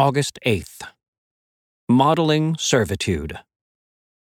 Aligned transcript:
August 0.00 0.38
8th. 0.46 0.82
Modeling 1.88 2.54
Servitude. 2.56 3.40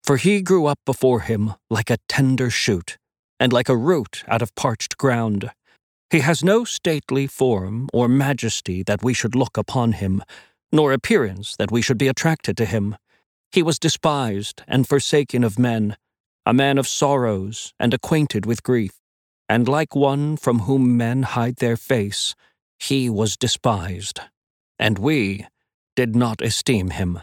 For 0.04 0.18
he 0.18 0.42
grew 0.42 0.66
up 0.66 0.80
before 0.86 1.22
him 1.22 1.54
like 1.70 1.90
a 1.90 1.96
tender 2.10 2.50
shoot, 2.50 2.98
and 3.40 3.54
like 3.54 3.70
a 3.70 3.78
root 3.78 4.26
out 4.28 4.42
of 4.42 4.54
parched 4.56 4.98
ground. 4.98 5.50
He 6.10 6.20
has 6.20 6.44
no 6.44 6.66
stately 6.66 7.26
form 7.26 7.88
or 7.94 8.10
majesty 8.10 8.84
that 8.84 9.02
we 9.02 9.14
should 9.14 9.34
look 9.34 9.56
upon 9.56 9.94
him, 9.94 10.22
nor 10.74 10.92
appearance 10.92 11.56
that 11.56 11.72
we 11.72 11.82
should 11.82 11.98
be 11.98 12.10
attracted 12.10 12.58
to 12.58 12.66
him. 12.66 12.98
He 13.54 13.64
was 13.64 13.80
despised 13.80 14.64
and 14.68 14.86
forsaken 14.86 15.42
of 15.42 15.58
men, 15.58 15.96
a 16.46 16.54
man 16.54 16.80
of 16.80 16.86
sorrows 16.86 17.74
and 17.80 17.94
acquainted 17.94 18.46
with 18.46 18.62
grief, 18.62 19.00
and 19.48 19.70
like 19.70 19.96
one 19.96 20.36
from 20.36 20.60
whom 20.68 20.98
men 20.98 21.24
hide 21.24 21.56
their 21.56 21.78
face, 21.78 22.36
he 22.78 23.10
was 23.10 23.38
despised, 23.38 24.20
and 24.78 25.00
we 25.00 25.46
did 25.96 26.16
not 26.16 26.42
esteem 26.42 26.92
him. 26.92 27.20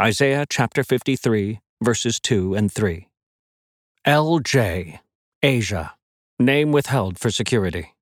Isaiah 0.00 0.46
chapter 0.48 0.82
53, 0.82 1.60
verses 1.82 2.20
2 2.20 2.54
and 2.54 2.70
3. 2.70 3.08
L.J. 4.04 5.00
Asia. 5.42 5.94
Name 6.38 6.72
withheld 6.72 7.18
for 7.18 7.30
security. 7.30 7.94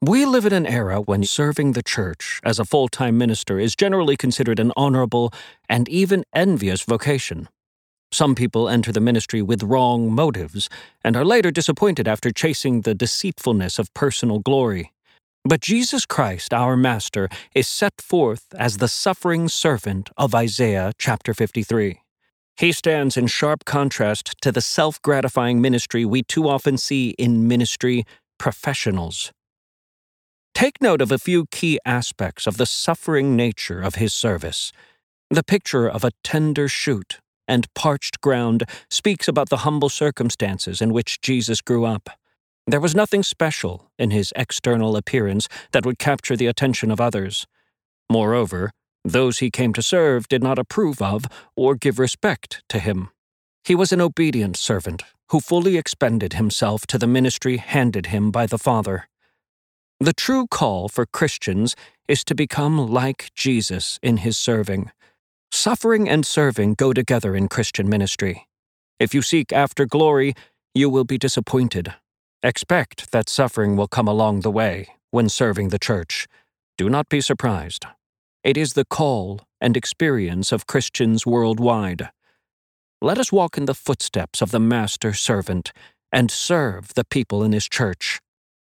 We 0.00 0.26
live 0.26 0.44
in 0.44 0.52
an 0.52 0.66
era 0.66 1.00
when 1.00 1.22
serving 1.22 1.72
the 1.72 1.82
church 1.82 2.40
as 2.42 2.58
a 2.58 2.64
full 2.64 2.88
time 2.88 3.16
minister 3.16 3.60
is 3.60 3.76
generally 3.76 4.16
considered 4.16 4.58
an 4.58 4.72
honorable 4.76 5.32
and 5.68 5.88
even 5.88 6.24
envious 6.34 6.82
vocation. 6.82 7.48
Some 8.10 8.34
people 8.34 8.68
enter 8.68 8.90
the 8.90 9.00
ministry 9.00 9.40
with 9.40 9.62
wrong 9.62 10.12
motives 10.12 10.68
and 11.04 11.16
are 11.16 11.24
later 11.24 11.52
disappointed 11.52 12.08
after 12.08 12.32
chasing 12.32 12.80
the 12.80 12.94
deceitfulness 12.94 13.78
of 13.78 13.94
personal 13.94 14.40
glory. 14.40 14.92
But 15.44 15.60
Jesus 15.60 16.06
Christ, 16.06 16.54
our 16.54 16.76
Master, 16.76 17.28
is 17.52 17.66
set 17.66 18.00
forth 18.00 18.46
as 18.56 18.76
the 18.76 18.86
suffering 18.86 19.48
servant 19.48 20.10
of 20.16 20.36
Isaiah 20.36 20.92
chapter 20.98 21.34
53. 21.34 22.00
He 22.56 22.70
stands 22.70 23.16
in 23.16 23.26
sharp 23.26 23.64
contrast 23.64 24.40
to 24.42 24.52
the 24.52 24.60
self 24.60 25.02
gratifying 25.02 25.60
ministry 25.60 26.04
we 26.04 26.22
too 26.22 26.48
often 26.48 26.78
see 26.78 27.10
in 27.18 27.48
ministry 27.48 28.04
professionals. 28.38 29.32
Take 30.54 30.80
note 30.80 31.00
of 31.00 31.10
a 31.10 31.18
few 31.18 31.46
key 31.50 31.80
aspects 31.84 32.46
of 32.46 32.56
the 32.56 32.66
suffering 32.66 33.34
nature 33.34 33.80
of 33.80 33.96
his 33.96 34.12
service. 34.12 34.70
The 35.28 35.42
picture 35.42 35.88
of 35.88 36.04
a 36.04 36.12
tender 36.22 36.68
shoot 36.68 37.18
and 37.48 37.72
parched 37.74 38.20
ground 38.20 38.62
speaks 38.90 39.26
about 39.26 39.48
the 39.48 39.58
humble 39.58 39.88
circumstances 39.88 40.80
in 40.80 40.92
which 40.92 41.20
Jesus 41.20 41.60
grew 41.60 41.84
up. 41.84 42.10
There 42.66 42.80
was 42.80 42.94
nothing 42.94 43.22
special 43.22 43.90
in 43.98 44.10
his 44.10 44.32
external 44.36 44.96
appearance 44.96 45.48
that 45.72 45.84
would 45.84 45.98
capture 45.98 46.36
the 46.36 46.46
attention 46.46 46.90
of 46.90 47.00
others. 47.00 47.46
Moreover, 48.08 48.70
those 49.04 49.38
he 49.38 49.50
came 49.50 49.72
to 49.72 49.82
serve 49.82 50.28
did 50.28 50.42
not 50.42 50.58
approve 50.58 51.02
of 51.02 51.24
or 51.56 51.74
give 51.74 51.98
respect 51.98 52.62
to 52.68 52.78
him. 52.78 53.10
He 53.64 53.74
was 53.74 53.92
an 53.92 54.00
obedient 54.00 54.56
servant 54.56 55.02
who 55.30 55.40
fully 55.40 55.76
expended 55.76 56.34
himself 56.34 56.86
to 56.86 56.98
the 56.98 57.06
ministry 57.06 57.56
handed 57.56 58.06
him 58.06 58.30
by 58.30 58.46
the 58.46 58.58
Father. 58.58 59.08
The 59.98 60.12
true 60.12 60.46
call 60.46 60.88
for 60.88 61.06
Christians 61.06 61.74
is 62.06 62.24
to 62.24 62.34
become 62.34 62.88
like 62.88 63.30
Jesus 63.34 63.98
in 64.02 64.18
his 64.18 64.36
serving. 64.36 64.90
Suffering 65.50 66.08
and 66.08 66.26
serving 66.26 66.74
go 66.74 66.92
together 66.92 67.34
in 67.34 67.48
Christian 67.48 67.88
ministry. 67.88 68.46
If 69.00 69.14
you 69.14 69.22
seek 69.22 69.52
after 69.52 69.86
glory, 69.86 70.34
you 70.74 70.90
will 70.90 71.04
be 71.04 71.18
disappointed. 71.18 71.94
Expect 72.44 73.12
that 73.12 73.28
suffering 73.28 73.76
will 73.76 73.86
come 73.86 74.08
along 74.08 74.40
the 74.40 74.50
way 74.50 74.88
when 75.12 75.28
serving 75.28 75.68
the 75.68 75.78
church. 75.78 76.26
Do 76.76 76.90
not 76.90 77.08
be 77.08 77.20
surprised. 77.20 77.86
It 78.42 78.56
is 78.56 78.72
the 78.72 78.84
call 78.84 79.42
and 79.60 79.76
experience 79.76 80.50
of 80.50 80.66
Christians 80.66 81.24
worldwide. 81.24 82.08
Let 83.00 83.18
us 83.18 83.30
walk 83.30 83.56
in 83.56 83.66
the 83.66 83.74
footsteps 83.74 84.42
of 84.42 84.50
the 84.50 84.58
Master 84.58 85.12
servant 85.12 85.72
and 86.10 86.32
serve 86.32 86.94
the 86.94 87.04
people 87.04 87.44
in 87.44 87.52
his 87.52 87.68
church. 87.68 88.20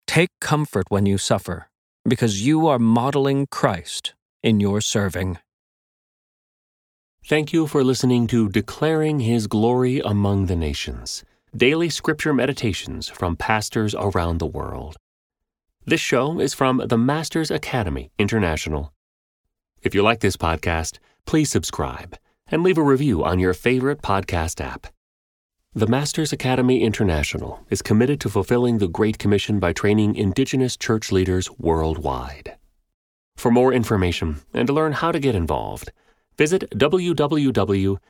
Take 0.07 0.31
comfort 0.41 0.85
when 0.89 1.05
you 1.05 1.19
suffer, 1.19 1.69
because 2.09 2.47
you 2.47 2.69
are 2.69 2.79
modeling 2.79 3.49
Christ 3.51 4.15
in 4.41 4.61
your 4.61 4.81
serving. 4.81 5.39
Thank 7.27 7.53
you 7.53 7.67
for 7.67 7.83
listening 7.83 8.29
to 8.29 8.49
Declaring 8.49 9.21
His 9.21 9.49
Glory 9.49 9.99
Among 9.99 10.47
the 10.47 10.57
Nations 10.57 11.25
daily 11.57 11.89
scripture 11.89 12.35
meditations 12.35 13.09
from 13.09 13.37
pastors 13.37 13.95
around 13.95 14.39
the 14.39 14.47
world. 14.47 14.97
This 15.87 16.01
show 16.01 16.41
is 16.41 16.53
from 16.53 16.83
the 16.85 16.99
Masters 16.99 17.51
Academy 17.51 18.11
International. 18.19 18.93
If 19.81 19.95
you 19.95 20.03
like 20.03 20.19
this 20.19 20.37
podcast, 20.37 20.99
please 21.27 21.51
subscribe 21.51 22.19
and 22.49 22.65
leave 22.65 22.79
a 22.79 22.83
review 22.83 23.23
on 23.23 23.39
your 23.39 23.55
favorite 23.55 24.03
podcast 24.03 24.61
app. 24.61 24.89
The 25.75 25.87
Masters 25.87 26.33
Academy 26.33 26.83
International 26.83 27.61
is 27.71 27.83
committed 27.83 28.21
to 28.23 28.29
fulfilling 28.29 28.79
the 28.79 28.89
Great 28.89 29.19
Commission 29.19 29.61
by 29.61 29.73
training 29.73 30.17
Indigenous 30.17 30.77
church 30.77 31.13
leaders 31.13 31.49
worldwide. 31.53 32.57
For 33.37 33.53
more 33.53 33.73
information 33.73 34.41
and 34.53 34.67
to 34.67 34.73
learn 34.73 34.93
how 34.93 35.13
to 35.13 35.21
get 35.21 35.37
involved, 35.37 35.93
visit 36.37 36.69
www.tmai.org. 36.71 38.01